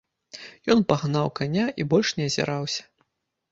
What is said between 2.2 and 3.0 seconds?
не азіраўся.